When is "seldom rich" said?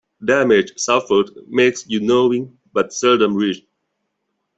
2.91-3.63